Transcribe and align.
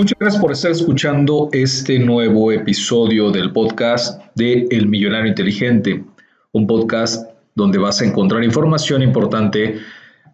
Muchas 0.00 0.18
gracias 0.18 0.40
por 0.40 0.52
estar 0.52 0.70
escuchando 0.70 1.50
este 1.52 1.98
nuevo 1.98 2.50
episodio 2.52 3.30
del 3.30 3.52
podcast 3.52 4.18
de 4.34 4.66
El 4.70 4.88
Millonario 4.88 5.28
Inteligente, 5.28 6.02
un 6.52 6.66
podcast 6.66 7.30
donde 7.54 7.76
vas 7.76 8.00
a 8.00 8.06
encontrar 8.06 8.42
información 8.42 9.02
importante 9.02 9.78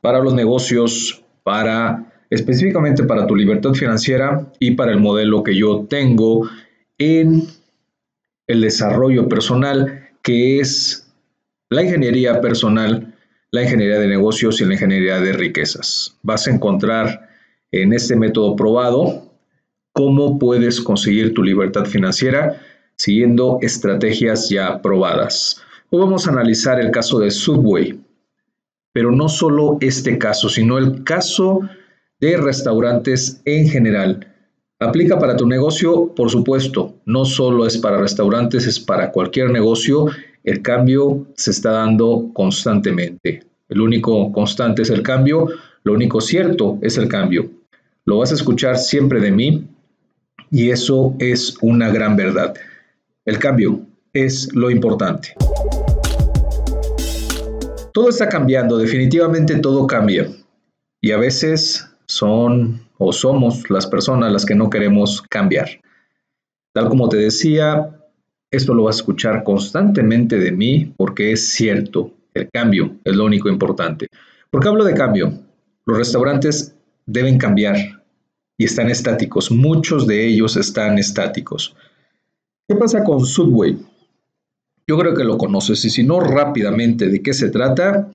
para 0.03 0.21
los 0.21 0.35
negocios, 0.35 1.21
para 1.43 2.13
específicamente 2.31 3.03
para 3.03 3.27
tu 3.27 3.35
libertad 3.35 3.73
financiera 3.73 4.53
y 4.61 4.77
para 4.77 4.93
el 4.93 5.01
modelo 5.01 5.43
que 5.43 5.57
yo 5.57 5.85
tengo 5.91 6.49
en 6.97 7.43
el 8.47 8.61
desarrollo 8.61 9.29
personal, 9.29 10.11
que 10.23 10.61
es 10.61 11.13
la 11.71 11.83
ingeniería 11.83 12.41
personal, 12.41 13.17
la 13.51 13.65
ingeniería 13.65 13.99
de 13.99 14.07
negocios 14.07 14.61
y 14.61 14.65
la 14.65 14.75
ingeniería 14.75 15.19
de 15.19 15.33
riquezas. 15.33 16.17
Vas 16.23 16.47
a 16.47 16.53
encontrar 16.53 17.31
en 17.73 17.93
este 17.93 18.15
método 18.15 18.55
probado 18.55 19.26
cómo 19.97 20.39
puedes 20.39 20.79
conseguir 20.83 21.33
tu 21.33 21.43
libertad 21.43 21.87
financiera 21.87 22.61
siguiendo 22.97 23.59
estrategias 23.63 24.51
ya 24.51 24.83
probadas. 24.83 25.63
Hoy 25.89 26.01
vamos 26.01 26.27
a 26.27 26.33
analizar 26.33 26.79
el 26.79 26.91
caso 26.91 27.19
de 27.19 27.31
Subway, 27.31 27.99
pero 28.93 29.11
no 29.11 29.31
solo 29.31 29.79
este 29.81 30.19
caso, 30.19 30.51
sino 30.51 30.77
el 30.77 31.03
caso 31.03 31.61
de 32.21 32.37
restaurantes 32.37 33.41
en 33.47 33.71
general. 33.71 34.35
Aplica 34.81 35.19
para 35.19 35.35
tu 35.35 35.47
negocio, 35.47 36.15
por 36.15 36.29
supuesto, 36.29 36.97
no 37.07 37.25
solo 37.25 37.67
es 37.67 37.79
para 37.79 37.97
restaurantes, 37.99 38.67
es 38.67 38.79
para 38.79 39.11
cualquier 39.11 39.51
negocio. 39.51 40.09
El 40.45 40.61
cambio 40.61 41.27
se 41.37 41.53
está 41.53 41.71
dando 41.71 42.31
constantemente. 42.35 43.45
El 43.71 43.81
único 43.81 44.31
constante 44.31 44.83
es 44.83 44.91
el 44.91 45.03
cambio, 45.03 45.49
lo 45.85 45.95
único 45.95 46.21
cierto 46.21 46.79
es 46.83 46.99
el 46.99 47.09
cambio. 47.09 47.49
Lo 48.05 48.19
vas 48.19 48.33
a 48.33 48.35
escuchar 48.35 48.77
siempre 48.77 49.21
de 49.21 49.31
mí 49.31 49.69
y 50.51 50.71
eso 50.71 51.15
es 51.19 51.57
una 51.61 51.91
gran 51.91 52.17
verdad. 52.17 52.55
El 53.25 53.39
cambio 53.39 53.81
es 54.13 54.55
lo 54.55 54.71
importante. 54.71 55.35
Todo 57.93 58.11
está 58.11 58.29
cambiando, 58.29 58.79
definitivamente 58.79 59.57
todo 59.57 59.87
cambia. 59.87 60.29
Y 61.01 61.13
a 61.13 61.17
veces 61.19 61.89
son 62.07 62.81
o 62.99 63.13
somos 63.13 63.69
las 63.71 63.87
personas 63.87 64.33
las 64.33 64.45
que 64.45 64.55
no 64.55 64.71
queremos 64.71 65.23
cambiar. 65.23 65.69
Tal 66.73 66.89
como 66.89 67.09
te 67.09 67.17
decía, 67.17 67.91
esto 68.51 68.75
lo 68.75 68.85
vas 68.85 68.97
a 68.97 69.01
escuchar 69.01 69.45
constantemente 69.45 70.39
de 70.39 70.53
mí 70.53 70.93
porque 70.97 71.33
es 71.33 71.49
cierto, 71.49 72.13
el 72.35 72.51
cambio 72.51 72.97
es 73.05 73.17
lo 73.17 73.25
único 73.25 73.49
importante. 73.49 74.09
¿Por 74.51 74.63
qué 74.63 74.69
hablo 74.69 74.85
de 74.85 74.95
cambio? 74.95 75.33
Los 75.87 75.99
restaurantes 75.99 76.75
deben 77.07 77.39
cambiar, 77.39 77.96
y 78.59 78.65
están 78.65 78.91
estáticos. 78.91 79.51
Muchos 79.51 80.07
de 80.07 80.27
ellos 80.27 80.57
están 80.57 80.99
estáticos. 80.99 81.75
¿Qué 82.69 82.75
pasa 82.75 83.05
con 83.05 83.25
Subway? 83.25 83.79
Yo 84.89 84.99
creo 84.99 85.15
que 85.15 85.25
lo 85.25 85.37
conoces 85.37 85.85
y 85.85 85.91
si 85.91 86.03
no 86.03 86.21
rápidamente 86.21 87.09
de 87.09 87.23
qué 87.23 87.33
se 87.33 87.51
trata, 87.51 88.11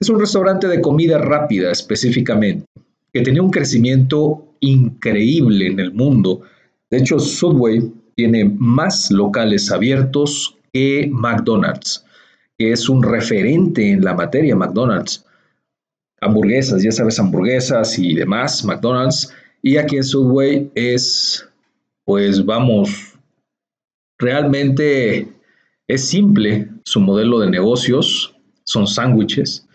es 0.00 0.08
un 0.08 0.20
restaurante 0.20 0.68
de 0.68 0.80
comida 0.80 1.18
rápida 1.18 1.70
específicamente, 1.70 2.66
que 3.12 3.22
tenía 3.22 3.42
un 3.42 3.50
crecimiento 3.50 4.56
increíble 4.60 5.66
en 5.66 5.80
el 5.80 5.92
mundo. 5.92 6.42
De 6.90 6.98
hecho, 6.98 7.18
Subway 7.18 7.92
tiene 8.14 8.44
más 8.44 9.10
locales 9.10 9.70
abiertos 9.70 10.56
que 10.72 11.08
McDonald's, 11.10 12.04
que 12.58 12.72
es 12.72 12.88
un 12.88 13.02
referente 13.02 13.90
en 13.90 14.04
la 14.04 14.14
materia 14.14 14.56
McDonald's. 14.56 15.24
Hamburguesas, 16.20 16.82
ya 16.82 16.92
sabes, 16.92 17.18
hamburguesas 17.18 17.98
y 17.98 18.14
demás, 18.14 18.64
McDonald's 18.64 19.32
y 19.62 19.76
aquí 19.76 19.96
en 19.96 20.04
Subway 20.04 20.70
es, 20.74 21.48
pues 22.04 22.44
vamos, 22.44 23.14
realmente 24.18 25.32
es 25.88 26.08
simple 26.08 26.68
su 26.84 27.00
modelo 27.00 27.38
de 27.40 27.50
negocios, 27.50 28.34
son 28.64 28.86
sándwiches, 28.86 29.66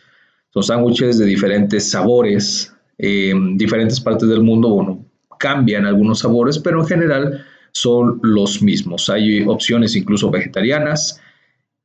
son 0.53 0.64
sándwiches 0.64 1.18
de 1.18 1.25
diferentes 1.25 1.90
sabores, 1.90 2.74
en 2.98 3.58
diferentes 3.58 4.00
partes 4.00 4.28
del 4.28 4.42
mundo, 4.42 4.70
bueno, 4.70 5.06
cambian 5.40 5.86
algunos 5.86 6.19
sabores, 6.19 6.59
pero 6.59 6.81
en 6.81 6.88
general 6.88 7.46
son 7.72 8.19
los 8.24 8.62
mismos. 8.62 9.09
Hay 9.09 9.44
opciones 9.44 9.96
incluso 9.96 10.31
vegetarianas. 10.31 11.22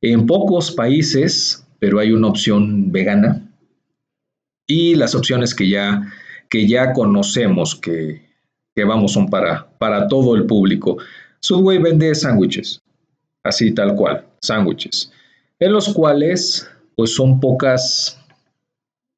En 0.01 0.25
pocos 0.25 0.71
países, 0.71 1.65
pero 1.79 1.99
hay 1.99 2.11
una 2.11 2.27
opción 2.27 2.91
vegana. 2.91 3.47
Y 4.67 4.95
las 4.95 5.15
opciones 5.15 5.53
que 5.53 5.69
ya 5.69 6.11
que 6.53 6.67
ya 6.67 6.93
conocemos 6.93 7.73
que, 7.73 8.21
vamos, 8.85 9.13
son 9.13 9.27
para, 9.27 9.67
para 9.79 10.07
todo 10.07 10.35
el 10.35 10.45
público. 10.45 10.99
Subway 11.39 11.79
vende 11.79 12.13
sándwiches, 12.13 12.79
así 13.41 13.71
tal 13.71 13.95
cual, 13.95 14.23
sándwiches, 14.39 15.11
en 15.57 15.73
los 15.73 15.91
cuales 15.91 16.69
pues 16.95 17.15
son 17.15 17.39
pocas, 17.39 18.19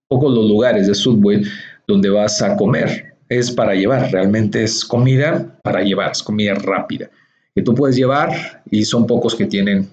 pocos 0.08 0.34
los 0.34 0.48
lugares 0.48 0.88
de 0.88 0.96
Subway 0.96 1.44
donde 1.86 2.10
vas 2.10 2.42
a 2.42 2.56
comer. 2.56 3.18
Es 3.28 3.52
para 3.52 3.76
llevar, 3.76 4.10
realmente 4.14 4.64
es 4.64 4.86
comida 4.86 5.60
para 5.62 5.82
llevar, 5.82 6.12
es 6.12 6.24
comida 6.24 6.54
rápida 6.54 7.10
que 7.54 7.62
tú 7.62 7.76
puedes 7.76 7.98
llevar 7.98 8.64
y 8.72 8.86
son 8.86 9.06
pocos 9.06 9.36
que 9.36 9.46
tienen 9.46 9.90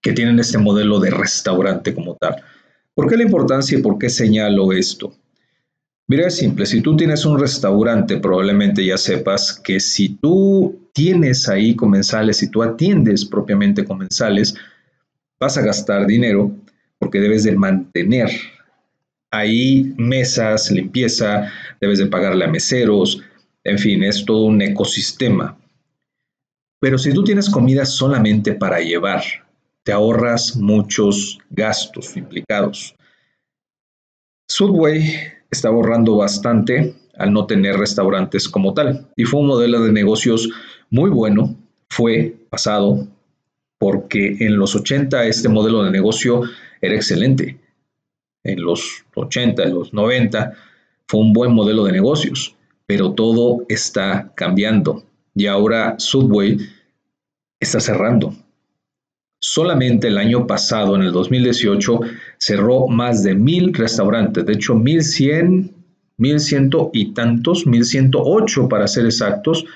que 0.00 0.12
tienen 0.12 0.38
este 0.38 0.58
modelo 0.58 1.00
de 1.00 1.10
restaurante 1.10 1.92
como 1.92 2.14
tal. 2.14 2.36
¿Por 2.94 3.08
qué 3.08 3.16
la 3.16 3.24
importancia 3.24 3.76
y 3.76 3.82
por 3.82 3.98
qué 3.98 4.08
señalo 4.08 4.72
esto? 4.72 5.12
Mira, 6.08 6.28
es 6.28 6.36
simple, 6.36 6.66
si 6.66 6.82
tú 6.82 6.96
tienes 6.96 7.24
un 7.24 7.38
restaurante, 7.38 8.18
probablemente 8.18 8.84
ya 8.84 8.96
sepas 8.96 9.52
que 9.52 9.80
si 9.80 10.10
tú 10.10 10.88
tienes 10.92 11.48
ahí 11.48 11.74
comensales, 11.74 12.36
si 12.36 12.48
tú 12.48 12.62
atiendes 12.62 13.24
propiamente 13.24 13.84
comensales, 13.84 14.54
vas 15.40 15.58
a 15.58 15.62
gastar 15.62 16.06
dinero 16.06 16.54
porque 16.98 17.18
debes 17.18 17.42
de 17.42 17.56
mantener 17.56 18.30
ahí 19.32 19.94
mesas, 19.96 20.70
limpieza, 20.70 21.50
debes 21.80 21.98
de 21.98 22.06
pagarle 22.06 22.44
a 22.44 22.48
meseros, 22.48 23.20
en 23.64 23.78
fin, 23.78 24.04
es 24.04 24.24
todo 24.24 24.44
un 24.44 24.62
ecosistema. 24.62 25.58
Pero 26.80 26.98
si 26.98 27.12
tú 27.12 27.24
tienes 27.24 27.50
comida 27.50 27.84
solamente 27.84 28.52
para 28.52 28.80
llevar, 28.80 29.24
te 29.82 29.92
ahorras 29.92 30.56
muchos 30.56 31.38
gastos 31.50 32.16
implicados. 32.16 32.94
Subway 34.48 35.35
está 35.50 35.68
ahorrando 35.68 36.16
bastante 36.16 36.94
al 37.16 37.32
no 37.32 37.46
tener 37.46 37.76
restaurantes 37.76 38.48
como 38.48 38.74
tal. 38.74 39.08
Y 39.16 39.24
fue 39.24 39.40
un 39.40 39.46
modelo 39.46 39.82
de 39.82 39.92
negocios 39.92 40.50
muy 40.90 41.10
bueno, 41.10 41.56
fue 41.88 42.36
pasado, 42.50 43.06
porque 43.78 44.36
en 44.40 44.56
los 44.56 44.74
80 44.74 45.26
este 45.26 45.48
modelo 45.48 45.82
de 45.82 45.90
negocio 45.90 46.42
era 46.80 46.94
excelente. 46.94 47.58
En 48.44 48.62
los 48.62 49.04
80, 49.14 49.62
en 49.64 49.74
los 49.74 49.92
90 49.92 50.54
fue 51.06 51.20
un 51.20 51.32
buen 51.32 51.52
modelo 51.52 51.84
de 51.84 51.92
negocios, 51.92 52.54
pero 52.86 53.12
todo 53.12 53.64
está 53.68 54.32
cambiando. 54.34 55.04
Y 55.34 55.46
ahora 55.46 55.96
Subway 55.98 56.58
está 57.60 57.80
cerrando. 57.80 58.34
Solamente 59.38 60.08
el 60.08 60.18
año 60.18 60.46
pasado, 60.46 60.96
en 60.96 61.02
el 61.02 61.12
2018, 61.12 62.00
cerró 62.38 62.88
más 62.88 63.22
de 63.22 63.34
mil 63.34 63.74
restaurantes, 63.74 64.46
de 64.46 64.54
hecho, 64.54 64.74
mil 64.74 65.02
cien, 65.02 65.74
mil 66.16 66.40
ciento 66.40 66.90
y 66.92 67.12
tantos, 67.12 67.66
mil 67.66 67.84
ciento 67.84 68.22
ocho 68.22 68.68
para 68.68 68.86
ser 68.86 69.04
exactos, 69.04 69.66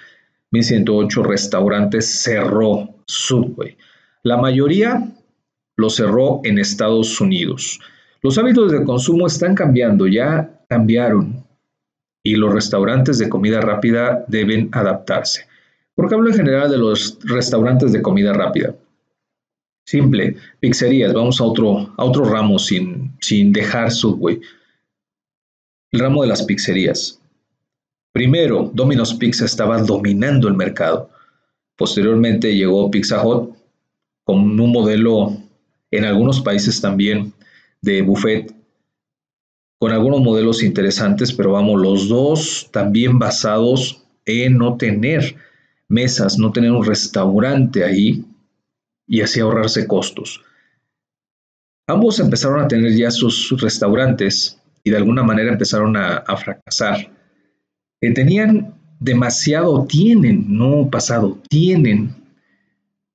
mil 0.51 0.65
ciento 0.65 0.97
ocho 0.97 1.23
restaurantes 1.23 2.07
cerró 2.23 2.89
Subway. 3.07 3.77
La 4.23 4.37
mayoría 4.37 5.13
lo 5.77 5.91
cerró 5.91 6.41
en 6.45 6.59
Estados 6.59 7.21
Unidos. 7.21 7.81
Los 8.23 8.39
hábitos 8.39 8.73
de 8.73 8.85
consumo 8.85 9.27
están 9.27 9.55
cambiando, 9.55 10.07
ya 10.07 10.65
cambiaron, 10.69 11.45
y 12.23 12.37
los 12.37 12.53
restaurantes 12.53 13.19
de 13.19 13.29
comida 13.29 13.61
rápida 13.61 14.25
deben 14.29 14.69
adaptarse. 14.73 15.47
¿Por 15.95 16.09
qué 16.09 16.15
hablo 16.15 16.31
en 16.31 16.37
general 16.37 16.71
de 16.71 16.79
los 16.79 17.19
restaurantes 17.25 17.93
de 17.93 18.03
comida 18.03 18.33
rápida? 18.33 18.75
Simple, 19.91 20.37
pizzerías, 20.61 21.13
vamos 21.13 21.41
a 21.41 21.45
otro, 21.45 21.93
a 21.97 22.05
otro 22.05 22.25
ramo 22.25 22.61
sin, 22.61 23.11
sin 23.21 23.53
dejar 23.53 23.91
Subway. 23.91 24.41
El 25.91 25.99
ramo 25.99 26.23
de 26.23 26.29
las 26.29 26.45
pizzerías. 26.45 27.21
Primero, 28.13 28.71
Domino's 28.73 29.15
Pizza 29.15 29.47
estaba 29.47 29.83
dominando 29.83 30.47
el 30.47 30.55
mercado. 30.55 31.11
Posteriormente 31.77 32.55
llegó 32.55 32.89
Pizza 32.89 33.27
Hut 33.27 33.53
con 34.23 34.61
un 34.61 34.71
modelo 34.71 35.37
en 35.91 36.05
algunos 36.05 36.41
países 36.41 36.81
también 36.81 37.33
de 37.81 38.03
buffet, 38.03 38.55
con 39.81 39.91
algunos 39.91 40.21
modelos 40.21 40.63
interesantes, 40.63 41.33
pero 41.33 41.51
vamos, 41.51 41.81
los 41.81 42.09
dos 42.09 42.69
también 42.71 43.19
basados 43.19 44.05
en 44.25 44.57
no 44.57 44.77
tener 44.77 45.35
mesas, 45.89 46.39
no 46.39 46.53
tener 46.53 46.71
un 46.71 46.87
restaurante 46.87 47.83
ahí 47.83 48.25
y 49.11 49.23
así 49.23 49.41
ahorrarse 49.41 49.89
costos. 49.89 50.41
Ambos 51.89 52.21
empezaron 52.21 52.61
a 52.61 52.69
tener 52.69 52.95
ya 52.97 53.11
sus, 53.11 53.51
restaurantes 53.61 54.57
y 54.85 54.91
de 54.91 54.97
alguna 54.97 55.25
manera 55.25 55.51
empezaron 55.51 55.97
a, 55.97 56.25
fracasar. 56.37 57.13
Eh, 58.01 58.15
tenían 58.15 58.73
demasiado, 59.01 59.85
tienen, 59.87 60.45
no 60.49 60.89
pasado, 60.89 61.43
tienen 61.49 62.15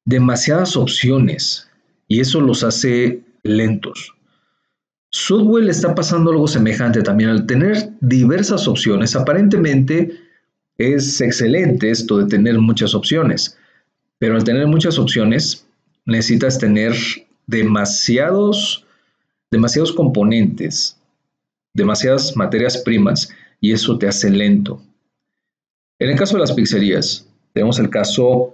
demasiadas 0.04 0.76
opciones 0.76 1.70
y 2.10 2.20
eso 2.20 2.42
los 2.42 2.66
hace 2.66 3.24
lentos. 3.44 4.14
Subway 5.12 5.64
le 5.64 5.72
está 5.72 5.96
pasando 5.96 6.32
algo 6.32 6.50
semejante 6.50 7.02
también 7.02 7.30
al 7.30 7.46
tener 7.46 7.90
diversas 8.02 8.68
opciones. 8.68 9.16
Aparentemente 9.16 10.12
es 10.78 11.22
excelente 11.22 11.90
esto 11.90 12.18
de 12.18 12.26
tener 12.26 12.60
muchas 12.60 12.94
opciones, 12.94 13.58
pero 14.20 14.36
al 14.36 14.44
tener 14.44 14.68
muchas 14.68 15.00
opciones 15.00 15.65
necesitas 16.06 16.60
tener 16.60 16.94
demasiados, 17.48 18.86
demasiados 19.52 19.92
componentes, 19.92 20.98
demasiadas 21.74 22.36
materias 22.36 22.78
primas 22.78 23.30
y 23.60 23.72
eso 23.72 23.98
te 23.98 24.08
hace 24.08 24.30
lento. 24.30 24.82
En 26.00 26.10
el 26.10 26.18
caso 26.18 26.36
de 26.36 26.42
las 26.42 26.54
pizzerías, 26.54 27.28
tenemos 27.54 27.80
el 27.80 27.90
caso 27.90 28.54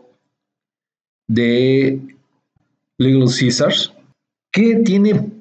de 1.27 1.99
Little 2.97 3.25
Caesars, 3.27 3.93
que 4.51 4.75
tiene 4.77 5.31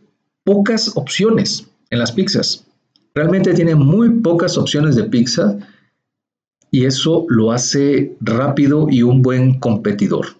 pocas 0.45 0.97
opciones 0.97 1.69
en 1.91 1.99
las 1.99 2.13
pizzas. 2.13 2.67
Realmente 3.15 3.53
tiene 3.55 3.75
muy 3.75 4.09
pocas 4.21 4.56
opciones 4.56 4.97
de 4.97 5.05
pizza 5.05 5.59
y 6.71 6.85
eso 6.87 7.27
lo 7.29 7.53
hace 7.53 8.17
rápido 8.21 8.87
y 8.89 9.03
un 9.03 9.21
buen 9.21 9.59
competidor. 9.59 10.40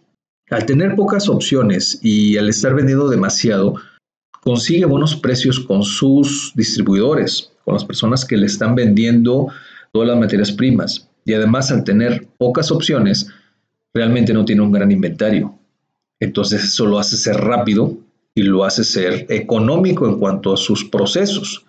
Al 0.51 0.67
tener 0.67 0.97
pocas 0.97 1.29
opciones 1.29 2.01
y 2.03 2.37
al 2.37 2.49
estar 2.49 2.75
vendiendo 2.75 3.09
demasiado, 3.09 3.77
consigue 4.43 4.85
buenos 4.85 5.15
precios 5.15 5.61
con 5.61 5.85
sus 5.85 6.53
distribuidores, 6.57 7.53
con 7.65 7.75
las 7.75 7.85
personas 7.85 8.25
que 8.25 8.37
le 8.37 8.47
están 8.47 8.75
vendiendo 8.75 9.47
todas 9.93 10.09
las 10.09 10.19
materias 10.19 10.51
primas. 10.51 11.09
Y 11.25 11.35
además 11.35 11.71
al 11.71 11.85
tener 11.85 12.27
pocas 12.37 12.73
opciones, 12.73 13.29
realmente 13.95 14.33
no 14.33 14.45
tiene 14.45 14.63
un 14.63 14.73
gran 14.73 14.91
inventario. 14.91 15.57
Entonces 16.19 16.65
eso 16.65 16.85
lo 16.85 16.99
hace 16.99 17.17
ser 17.17 17.37
rápido 17.37 17.97
y 18.35 18.43
lo 18.43 18.65
hace 18.65 18.83
ser 18.83 19.27
económico 19.29 20.09
en 20.09 20.19
cuanto 20.19 20.53
a 20.53 20.57
sus 20.57 20.85
procesos. 20.85 21.65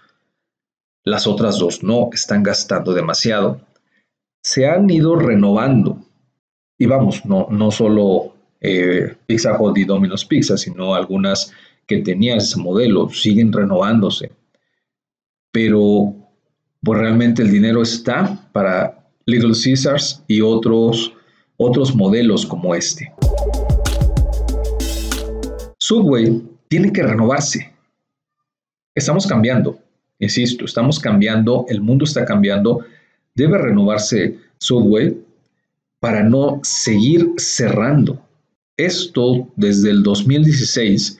Las 1.04 1.28
otras 1.28 1.60
dos 1.60 1.84
no 1.84 2.10
están 2.14 2.42
gastando 2.42 2.94
demasiado. 2.94 3.62
Se 4.42 4.68
han 4.68 4.90
ido 4.90 5.16
renovando. 5.16 6.00
Y 6.80 6.88
vamos, 6.88 7.26
no, 7.26 7.48
no 7.52 7.70
solo 7.70 8.31
eh, 8.62 9.16
Pizza 9.26 9.60
Hut 9.60 9.78
y 9.78 9.86
Domino's 9.86 10.24
Pizza, 10.24 10.56
sino 10.56 10.94
algunas 10.94 11.52
que 11.88 11.98
tenían 11.98 12.38
ese 12.38 12.60
modelo, 12.60 13.10
siguen 13.10 13.52
renovándose. 13.52 14.32
Pero 15.52 16.16
pues 16.84 17.00
realmente 17.00 17.42
el 17.42 17.52
dinero 17.52 17.82
está 17.82 18.50
para 18.54 19.06
Little 19.26 19.54
Caesars 19.54 20.24
y 20.28 20.42
otros, 20.42 21.14
otros 21.58 21.96
modelos 21.96 22.46
como 22.46 22.74
este. 22.74 23.14
Subway 25.78 26.42
tiene 26.68 26.94
que 26.94 27.04
renovarse. 27.04 27.74
Estamos 28.96 29.28
cambiando, 29.28 29.80
insisto, 30.20 30.66
estamos 30.66 31.00
cambiando, 31.00 31.66
el 31.68 31.82
mundo 31.82 32.06
está 32.06 32.26
cambiando, 32.26 32.86
debe 33.36 33.58
renovarse 33.58 34.38
Subway 34.58 35.18
para 36.00 36.24
no 36.24 36.60
seguir 36.64 37.34
cerrando. 37.38 38.22
Esto 38.82 39.48
desde 39.58 39.92
el 39.92 40.02
2016 40.02 41.20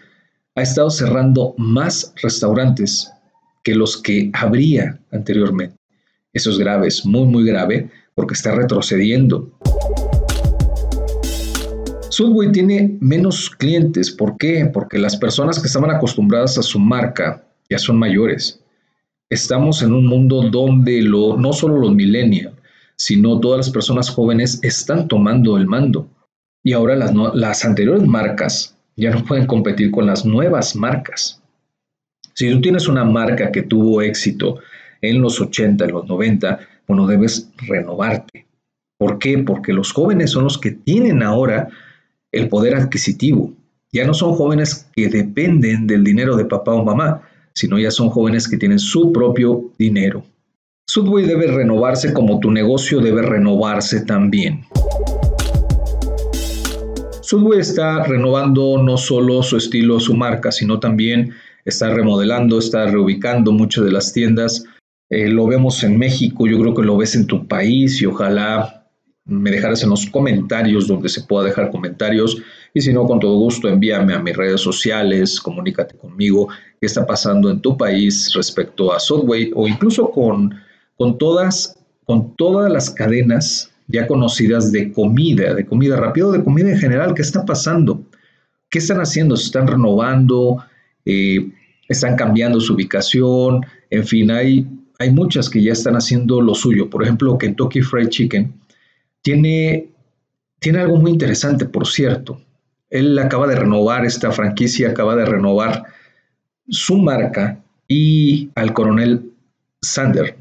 ha 0.56 0.64
estado 0.64 0.90
cerrando 0.90 1.54
más 1.60 2.12
restaurantes 2.24 3.12
que 3.64 3.76
los 3.76 4.02
que 4.02 4.32
habría 4.34 5.00
anteriormente. 5.12 5.76
Eso 6.34 6.50
es 6.50 6.58
grave, 6.58 6.88
es 6.88 7.06
muy, 7.06 7.28
muy 7.28 7.46
grave 7.46 7.92
porque 8.16 8.34
está 8.34 8.56
retrocediendo. 8.56 9.52
Subway 12.10 12.52
tiene 12.52 12.98
menos 13.00 13.52
clientes. 13.52 14.10
¿Por 14.10 14.40
qué? 14.40 14.66
Porque 14.74 14.98
las 14.98 15.16
personas 15.16 15.60
que 15.60 15.68
estaban 15.68 15.92
acostumbradas 15.92 16.58
a 16.58 16.64
su 16.64 16.80
marca 16.80 17.46
ya 17.70 17.78
son 17.78 18.00
mayores. 18.00 18.60
Estamos 19.30 19.84
en 19.84 19.94
un 19.94 20.08
mundo 20.08 20.50
donde 20.50 21.04
lo, 21.04 21.38
no 21.38 21.54
solo 21.54 21.78
los 21.78 21.94
millennials, 21.94 22.56
sino 22.96 23.40
todas 23.40 23.58
las 23.58 23.70
personas 23.70 24.10
jóvenes 24.10 24.58
están 24.64 25.08
tomando 25.08 25.58
el 25.58 25.68
mando. 25.68 26.10
Y 26.64 26.74
ahora 26.74 26.96
las, 26.96 27.66
anteriores 27.66 28.06
marcas 28.08 28.78
ya 28.96 29.12
no 29.12 29.24
pueden 29.26 29.48
competir 29.48 29.92
con 29.92 30.06
las 30.06 30.26
nuevas 30.26 30.76
marcas. 30.76 31.42
Si 32.34 32.50
tú 32.52 32.62
tienes 32.62 32.88
una 32.88 33.04
marca 33.04 33.52
que 33.52 33.64
tuvo 33.64 34.02
éxito 34.02 34.60
en 35.02 35.22
los 35.22 35.42
80, 35.42 35.86
en 35.86 35.92
los 35.92 36.08
90, 36.08 36.60
bueno, 36.88 37.08
debes 37.08 37.50
renovarte. 37.68 38.46
¿Por 38.98 39.18
qué? 39.18 39.40
Porque 39.40 39.74
los 39.74 39.92
jóvenes 39.92 40.32
son 40.32 40.44
los 40.44 40.60
que 40.60 40.72
tienen 40.72 41.24
ahora 41.24 41.70
el 42.32 42.48
poder 42.48 42.76
adquisitivo. 42.76 43.54
Ya 43.92 44.06
no 44.06 44.14
son 44.14 44.34
jóvenes 44.34 44.88
que 44.96 45.10
dependen 45.10 45.88
del 45.88 46.04
dinero 46.04 46.38
de 46.38 46.46
papá 46.46 46.74
o 46.74 46.86
mamá, 46.86 47.24
sino 47.54 47.80
ya 47.80 47.92
son 47.92 48.10
jóvenes 48.10 48.48
que 48.48 48.58
tienen 48.58 48.80
su 48.80 49.12
propio 49.12 49.72
dinero. 49.78 50.24
Subway 50.88 51.26
debe 51.26 51.48
renovarse 51.48 52.14
como 52.14 52.40
tu 52.40 52.52
negocio 52.52 53.00
debe 53.00 53.22
renovarse 53.22 54.02
también. 54.02 54.66
Subway 57.32 57.62
está 57.62 58.04
renovando 58.04 58.78
no 58.84 58.98
solo 58.98 59.42
su 59.42 59.56
estilo, 59.56 60.02
su 60.02 60.14
marca, 60.16 60.52
sino 60.52 60.82
también 60.82 61.34
está 61.64 61.90
remodelando, 61.90 62.60
está 62.60 62.88
reubicando 62.88 63.54
muchas 63.54 63.86
de 63.86 63.92
las 63.94 64.12
tiendas. 64.12 64.66
Eh, 65.10 65.30
lo 65.30 65.48
vemos 65.48 65.82
en 65.86 65.98
México, 65.98 66.46
yo 66.46 66.60
creo 66.60 66.76
que 66.76 66.82
lo 66.82 66.98
ves 66.98 67.16
en 67.16 67.28
tu 67.28 67.48
país 67.48 68.02
y 68.02 68.06
ojalá 68.06 68.86
me 69.24 69.50
dejaras 69.50 69.82
en 69.82 69.92
los 69.92 70.08
comentarios 70.08 70.90
donde 70.90 71.08
se 71.08 71.22
pueda 71.22 71.46
dejar 71.46 71.72
comentarios 71.72 72.36
y 72.74 72.82
si 72.82 72.92
no, 72.92 73.06
con 73.06 73.22
todo 73.22 73.38
gusto 73.38 73.70
envíame 73.70 74.14
a 74.14 74.20
mis 74.20 74.36
redes 74.36 74.60
sociales, 74.60 75.40
comunícate 75.40 75.96
conmigo 75.96 76.50
qué 76.82 76.86
está 76.86 77.06
pasando 77.06 77.50
en 77.50 77.62
tu 77.62 77.78
país 77.78 78.34
respecto 78.34 78.92
a 78.92 79.00
Subway 79.00 79.54
o 79.56 79.70
incluso 79.70 80.12
con, 80.12 80.54
con, 80.98 81.18
todas, 81.18 81.78
con 82.04 82.36
todas 82.36 82.70
las 82.70 82.90
cadenas 82.90 83.71
ya 83.92 84.08
conocidas 84.08 84.72
de 84.72 84.92
comida, 84.92 85.54
de 85.54 85.66
comida 85.66 85.96
rápida 85.98 86.28
o 86.28 86.32
de 86.32 86.44
comida 86.44 86.70
en 86.70 86.80
general, 86.80 87.14
¿qué 87.14 87.22
está 87.22 87.46
pasando? 87.46 88.04
¿Qué 88.70 88.80
están 88.80 89.00
haciendo? 89.00 89.36
¿Se 89.36 89.46
están 89.46 89.68
renovando? 89.68 90.64
Eh, 91.06 91.50
¿Están 91.88 92.16
cambiando 92.16 92.60
su 92.60 92.74
ubicación? 92.74 93.66
En 93.90 94.06
fin, 94.06 94.32
hay, 94.32 94.68
hay 94.98 95.12
muchas 95.12 95.50
que 95.50 95.62
ya 95.62 95.74
están 95.74 95.96
haciendo 95.96 96.42
lo 96.42 96.56
suyo. 96.56 96.90
Por 96.90 97.04
ejemplo, 97.04 97.38
Kentucky 97.38 97.82
Fried 97.82 98.10
Chicken 98.10 98.54
tiene, 99.22 99.90
tiene 100.60 100.80
algo 100.80 100.98
muy 100.98 101.12
interesante, 101.12 101.66
por 101.66 101.88
cierto. 101.88 102.42
Él 102.90 103.18
acaba 103.20 103.48
de 103.48 103.56
renovar 103.56 104.06
esta 104.06 104.32
franquicia, 104.32 104.90
acaba 104.90 105.16
de 105.16 105.26
renovar 105.26 105.84
su 106.68 106.98
marca 106.98 107.62
y 107.88 108.50
al 108.56 108.74
coronel 108.74 109.32
Sander, 109.82 110.38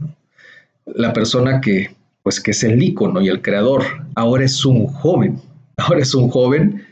la 0.87 1.13
persona 1.13 1.61
que, 1.61 1.91
pues, 2.23 2.41
que 2.41 2.53
es 2.53 2.63
el 2.65 2.83
ícono 2.83 3.21
y 3.21 3.29
el 3.29 3.43
creador, 3.43 3.83
ahora 4.15 4.45
es 4.45 4.65
un 4.65 4.87
joven, 4.87 5.41
ahora 5.77 6.01
es 6.01 6.15
un 6.15 6.29
joven, 6.29 6.85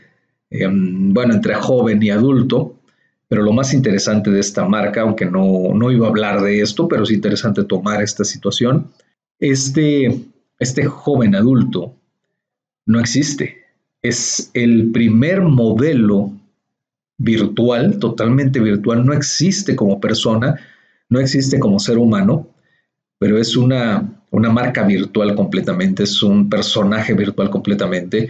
em, 0.49 1.13
bueno, 1.13 1.33
entre 1.33 1.55
joven 1.55 2.01
y 2.01 2.09
adulto, 2.09 2.75
pero 3.27 3.43
lo 3.43 3.53
más 3.53 3.73
interesante 3.73 4.31
de 4.31 4.39
esta 4.39 4.65
marca, 4.65 5.01
aunque 5.01 5.25
no, 5.25 5.73
no 5.73 5.91
iba 5.91 6.07
a 6.07 6.09
hablar 6.09 6.41
de 6.41 6.61
esto, 6.61 6.87
pero 6.87 7.03
es 7.03 7.11
interesante 7.11 7.63
tomar 7.63 8.01
esta 8.01 8.23
situación, 8.23 8.87
este, 9.39 10.25
este 10.57 10.85
joven 10.85 11.35
adulto 11.35 11.93
no 12.85 12.99
existe. 12.99 13.63
Es 14.01 14.49
el 14.53 14.91
primer 14.91 15.41
modelo 15.41 16.31
virtual, 17.19 17.99
totalmente 17.99 18.59
virtual, 18.59 19.05
no 19.05 19.13
existe 19.13 19.75
como 19.75 19.99
persona, 19.99 20.59
no 21.09 21.19
existe 21.19 21.59
como 21.59 21.79
ser 21.79 21.97
humano, 21.97 22.47
pero 23.19 23.37
es 23.37 23.55
una, 23.55 24.18
una 24.31 24.49
marca 24.49 24.83
virtual 24.83 25.35
completamente, 25.35 26.03
es 26.03 26.21
un 26.21 26.49
personaje 26.49 27.13
virtual 27.13 27.49
completamente 27.49 28.29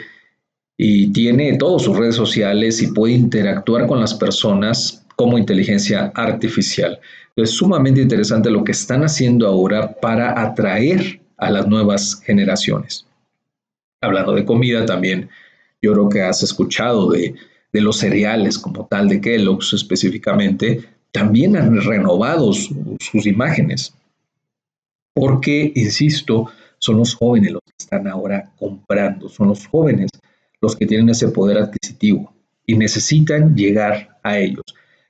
y 0.77 1.11
tiene 1.11 1.57
todas 1.57 1.83
sus 1.83 1.97
redes 1.97 2.15
sociales 2.15 2.81
y 2.81 2.87
puede 2.87 3.13
interactuar 3.13 3.85
con 3.85 3.99
las 3.99 4.13
personas 4.13 5.05
como 5.15 5.37
inteligencia 5.37 6.11
artificial. 6.15 6.99
Es 7.35 7.51
sumamente 7.51 8.01
interesante 8.01 8.49
lo 8.49 8.63
que 8.63 8.71
están 8.71 9.03
haciendo 9.03 9.47
ahora 9.47 9.93
para 9.99 10.41
atraer 10.41 11.19
a 11.37 11.49
las 11.49 11.67
nuevas 11.67 12.21
generaciones. 12.23 13.05
Hablando 14.01 14.33
de 14.33 14.45
comida 14.45 14.85
también, 14.85 15.29
yo 15.81 15.93
creo 15.93 16.09
que 16.09 16.21
has 16.21 16.43
escuchado 16.43 17.09
de, 17.09 17.35
los 17.73 17.97
cereales 17.97 18.57
como 18.57 18.87
tal 18.87 19.09
de 19.09 19.21
Kellogg's 19.21 19.73
específicamente, 19.73 20.83
también 21.11 21.57
han 21.57 21.81
renovado 21.81 22.53
sus 22.53 23.25
imágenes. 23.25 23.93
Porque, 25.13 25.71
insisto, 25.75 26.49
son 26.77 26.97
los 26.97 27.15
jóvenes 27.15 27.51
los 27.51 27.61
que 27.63 27.73
están 27.77 28.07
ahora 28.07 28.51
comprando, 28.57 29.29
son 29.29 29.49
los 29.49 29.67
jóvenes 29.67 30.09
los 30.61 30.75
que 30.75 30.85
tienen 30.85 31.09
ese 31.09 31.29
poder 31.29 31.57
adquisitivo 31.57 32.33
y 32.65 32.77
necesitan 32.77 33.55
llegar 33.55 34.17
a 34.23 34.37
ellos. 34.37 34.63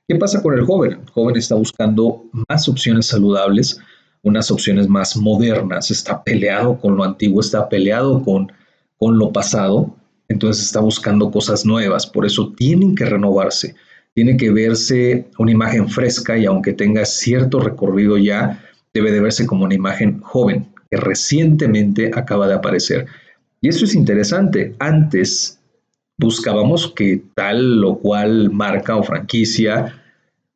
¿Qué 0.08 0.16
pasa 0.16 0.42
con 0.42 0.54
el 0.54 0.64
joven? 0.64 0.92
El 0.92 1.10
joven 1.10 1.36
está 1.36 1.54
buscando 1.54 2.24
más 2.48 2.68
opciones 2.68 3.06
saludables, 3.06 3.80
unas 4.22 4.50
opciones 4.50 4.88
más 4.88 5.16
modernas, 5.16 5.90
está 5.90 6.22
peleado 6.22 6.78
con 6.78 6.96
lo 6.96 7.04
antiguo, 7.04 7.40
está 7.40 7.68
peleado 7.68 8.22
con, 8.22 8.52
con 8.98 9.18
lo 9.18 9.32
pasado, 9.32 9.94
entonces 10.28 10.64
está 10.64 10.80
buscando 10.80 11.30
cosas 11.30 11.64
nuevas, 11.64 12.06
por 12.06 12.26
eso 12.26 12.52
tienen 12.56 12.94
que 12.94 13.04
renovarse, 13.04 13.74
tiene 14.14 14.36
que 14.36 14.50
verse 14.50 15.28
una 15.38 15.52
imagen 15.52 15.88
fresca 15.88 16.36
y 16.36 16.46
aunque 16.46 16.72
tenga 16.72 17.04
cierto 17.04 17.60
recorrido 17.60 18.18
ya, 18.18 18.62
debe 18.92 19.12
de 19.12 19.20
verse 19.20 19.46
como 19.46 19.64
una 19.64 19.74
imagen 19.74 20.20
joven, 20.20 20.68
que 20.90 20.96
recientemente 20.96 22.10
acaba 22.14 22.48
de 22.48 22.54
aparecer. 22.54 23.06
Y 23.60 23.68
eso 23.68 23.84
es 23.84 23.94
interesante, 23.94 24.74
antes 24.78 25.60
buscábamos 26.18 26.92
que 26.94 27.22
tal 27.34 27.82
o 27.84 27.98
cual 27.98 28.50
marca 28.50 28.96
o 28.96 29.02
franquicia 29.02 30.00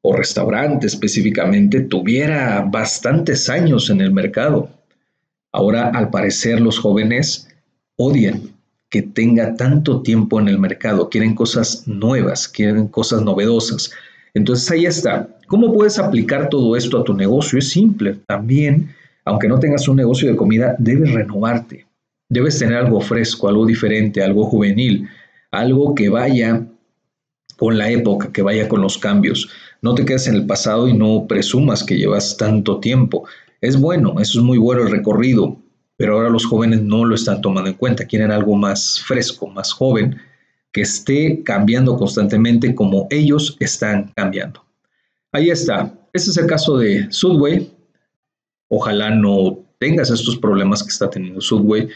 o 0.02 0.14
restaurante 0.14 0.86
específicamente 0.86 1.80
tuviera 1.80 2.60
bastantes 2.70 3.48
años 3.48 3.88
en 3.88 4.02
el 4.02 4.12
mercado. 4.12 4.68
Ahora, 5.52 5.88
al 5.88 6.10
parecer, 6.10 6.60
los 6.60 6.78
jóvenes 6.78 7.48
odian 7.96 8.54
que 8.90 9.00
tenga 9.02 9.56
tanto 9.56 10.02
tiempo 10.02 10.38
en 10.38 10.48
el 10.48 10.58
mercado, 10.58 11.08
quieren 11.08 11.34
cosas 11.34 11.88
nuevas, 11.88 12.46
quieren 12.46 12.86
cosas 12.86 13.22
novedosas. 13.22 13.90
Entonces 14.34 14.70
ahí 14.70 14.86
está. 14.86 15.28
¿Cómo 15.46 15.72
puedes 15.72 15.98
aplicar 15.98 16.48
todo 16.48 16.76
esto 16.76 17.00
a 17.00 17.04
tu 17.04 17.14
negocio? 17.14 17.58
Es 17.58 17.70
simple. 17.70 18.16
También, 18.26 18.90
aunque 19.24 19.48
no 19.48 19.58
tengas 19.60 19.88
un 19.88 19.96
negocio 19.96 20.28
de 20.28 20.36
comida, 20.36 20.74
debes 20.78 21.12
renovarte. 21.12 21.86
Debes 22.28 22.58
tener 22.58 22.76
algo 22.76 23.00
fresco, 23.00 23.48
algo 23.48 23.64
diferente, 23.64 24.22
algo 24.22 24.44
juvenil, 24.44 25.08
algo 25.50 25.94
que 25.94 26.08
vaya 26.08 26.66
con 27.56 27.78
la 27.78 27.90
época, 27.90 28.32
que 28.32 28.42
vaya 28.42 28.68
con 28.68 28.80
los 28.80 28.98
cambios. 28.98 29.48
No 29.82 29.94
te 29.94 30.04
quedes 30.04 30.26
en 30.26 30.34
el 30.34 30.46
pasado 30.46 30.88
y 30.88 30.94
no 30.94 31.26
presumas 31.28 31.84
que 31.84 31.96
llevas 31.96 32.36
tanto 32.36 32.80
tiempo. 32.80 33.26
Es 33.60 33.78
bueno, 33.78 34.16
eso 34.20 34.40
es 34.40 34.44
muy 34.44 34.58
bueno 34.58 34.82
el 34.82 34.90
recorrido, 34.90 35.56
pero 35.96 36.14
ahora 36.14 36.30
los 36.30 36.44
jóvenes 36.44 36.82
no 36.82 37.04
lo 37.04 37.14
están 37.14 37.40
tomando 37.40 37.70
en 37.70 37.76
cuenta, 37.76 38.06
quieren 38.06 38.30
algo 38.30 38.56
más 38.56 39.00
fresco, 39.06 39.46
más 39.46 39.72
joven, 39.72 40.16
que 40.74 40.82
esté 40.82 41.40
cambiando 41.44 41.96
constantemente 41.96 42.74
como 42.74 43.06
ellos 43.08 43.56
están 43.60 44.12
cambiando. 44.16 44.64
Ahí 45.30 45.48
está. 45.48 45.94
Este 46.12 46.30
es 46.30 46.36
el 46.36 46.46
caso 46.46 46.76
de 46.78 47.06
Subway. 47.10 47.70
Ojalá 48.68 49.10
no 49.10 49.60
tengas 49.78 50.10
estos 50.10 50.36
problemas 50.36 50.82
que 50.82 50.88
está 50.88 51.08
teniendo 51.08 51.40
Subway. 51.40 51.88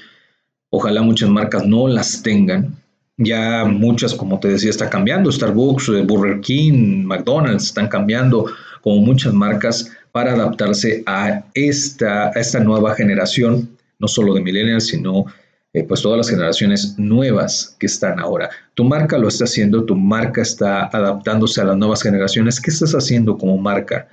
Ojalá 0.70 1.02
muchas 1.02 1.28
marcas 1.28 1.66
no 1.66 1.88
las 1.88 2.22
tengan. 2.22 2.76
Ya 3.16 3.64
muchas, 3.64 4.14
como 4.14 4.38
te 4.38 4.46
decía, 4.46 4.70
está 4.70 4.88
cambiando. 4.88 5.32
Starbucks, 5.32 5.88
eh, 5.88 6.02
Burger 6.02 6.40
King, 6.40 7.04
McDonald's 7.04 7.64
están 7.64 7.88
cambiando 7.88 8.46
como 8.80 9.00
muchas 9.00 9.34
marcas 9.34 9.90
para 10.12 10.34
adaptarse 10.34 11.02
a 11.06 11.44
esta, 11.54 12.28
a 12.28 12.32
esta 12.32 12.60
nueva 12.60 12.94
generación, 12.94 13.76
no 13.98 14.06
solo 14.06 14.34
de 14.34 14.40
millennials, 14.40 14.86
sino 14.86 15.26
eh, 15.74 15.84
pues 15.84 16.00
todas 16.00 16.16
las 16.16 16.30
generaciones 16.30 16.98
nuevas 16.98 17.76
que 17.78 17.86
están 17.86 18.18
ahora. 18.18 18.48
Tu 18.74 18.84
marca 18.84 19.18
lo 19.18 19.28
está 19.28 19.44
haciendo, 19.44 19.84
tu 19.84 19.94
marca 19.94 20.40
está 20.40 20.86
adaptándose 20.86 21.60
a 21.60 21.64
las 21.64 21.76
nuevas 21.76 22.02
generaciones. 22.02 22.60
¿Qué 22.60 22.70
estás 22.70 22.94
haciendo 22.94 23.36
como 23.36 23.58
marca? 23.58 24.08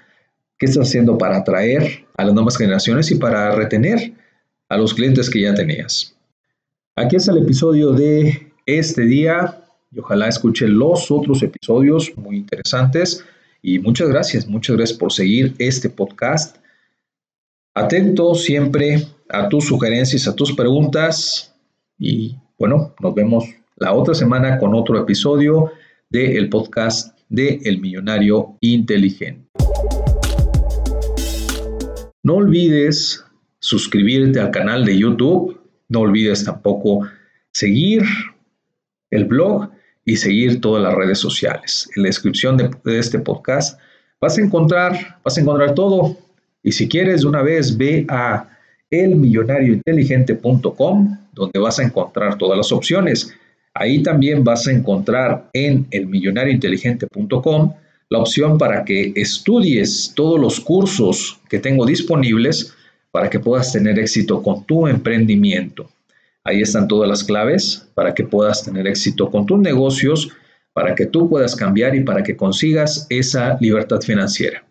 ¿Qué 0.57 0.65
estás 0.65 0.88
haciendo 0.88 1.17
para 1.17 1.38
atraer 1.38 2.05
a 2.17 2.25
las 2.25 2.33
nuevas 2.33 2.57
generaciones 2.57 3.09
y 3.12 3.15
para 3.15 3.55
retener 3.55 4.13
a 4.67 4.77
los 4.77 4.93
clientes 4.93 5.29
que 5.29 5.41
ya 5.41 5.53
tenías? 5.53 6.15
Aquí 6.97 7.15
es 7.15 7.27
el 7.27 7.38
episodio 7.38 7.93
de 7.93 8.51
este 8.65 9.03
día 9.03 9.62
y 9.91 10.00
ojalá 10.00 10.27
escuche 10.27 10.67
los 10.67 11.09
otros 11.09 11.41
episodios 11.41 12.12
muy 12.17 12.38
interesantes. 12.38 13.24
Y 13.62 13.79
muchas 13.79 14.09
gracias, 14.09 14.47
muchas 14.47 14.75
gracias 14.75 14.97
por 14.97 15.12
seguir 15.12 15.55
este 15.57 15.89
podcast. 15.89 16.57
Atento 17.74 18.35
siempre 18.35 19.07
a 19.29 19.50
tus 19.50 19.65
sugerencias, 19.65 20.27
a 20.27 20.36
tus 20.36 20.53
preguntas. 20.53 21.53
Y 21.98 22.36
bueno, 22.58 22.94
nos 23.00 23.15
vemos 23.15 23.46
la 23.77 23.94
otra 23.94 24.13
semana 24.13 24.58
con 24.58 24.74
otro 24.74 24.98
episodio 25.00 25.72
del 26.10 26.50
podcast 26.50 27.17
de 27.29 27.60
El 27.63 27.79
Millonario 27.79 28.58
Inteligente. 28.62 29.48
No 32.24 32.36
olvides 32.36 33.24
suscribirte 33.60 34.39
al 34.39 34.51
canal 34.51 34.86
de 34.86 34.98
YouTube. 34.98 35.60
No 35.89 36.01
olvides 36.01 36.44
tampoco 36.44 37.08
seguir 37.51 38.03
el 39.12 39.25
blog 39.25 39.70
y 40.03 40.17
seguir 40.17 40.62
todas 40.62 40.84
las 40.84 40.94
redes 40.94 41.20
sociales. 41.20 41.89
En 41.96 42.03
la 42.03 42.08
descripción 42.08 42.58
de, 42.58 42.70
este 42.98 43.20
podcast 43.20 43.79
vas 44.22 44.38
a 44.38 44.41
encontrar, 44.41 45.20
vas 45.24 45.38
a 45.38 45.41
encontrar 45.41 45.74
todo. 45.74 46.17
Y 46.63 46.72
si 46.72 46.88
quieres, 46.88 47.22
de 47.22 47.27
una 47.27 47.41
vez 47.41 47.77
ve 47.77 48.05
a 48.10 48.54
elmillonariointeligente.com, 48.92 51.18
donde 51.34 51.60
vas 51.60 51.80
a 51.80 51.84
encontrar 51.84 52.38
todas 52.38 52.58
las 52.58 52.72
opciones. 52.72 53.34
Ahí 53.74 54.04
también 54.04 54.44
vas 54.44 54.68
a 54.68 54.72
encontrar 54.72 55.50
en 55.54 55.88
elmillonariointeligente.com 55.92 57.74
la 58.10 58.20
opción 58.20 58.58
para 58.58 58.86
que 58.86 59.13
estudies 59.15 60.13
todos 60.15 60.39
los 60.39 60.60
cursos 60.60 61.39
que 61.50 61.60
tengo 61.60 61.86
disponibles 61.86 62.74
para 63.12 63.30
que 63.30 63.39
puedas 63.39 63.72
tener 63.72 63.98
éxito 63.98 64.44
con 64.44 64.65
tu 64.65 64.88
emprendimiento. 64.88 65.89
Ahí 66.44 66.62
están 66.62 66.88
todas 66.88 67.10
las 67.10 67.24
claves 67.24 67.88
para 67.96 68.13
que 68.13 68.24
puedas 68.24 68.63
tener 68.63 68.86
éxito 68.88 69.32
con 69.32 69.46
tus 69.46 69.58
negocios, 69.58 70.30
para 70.74 70.94
que 70.94 71.06
tú 71.06 71.30
puedas 71.30 71.56
cambiar 71.56 71.96
y 71.96 72.04
para 72.04 72.22
que 72.22 72.36
consigas 72.36 73.08
esa 73.10 73.58
libertad 73.60 74.01
financiera. 74.01 74.63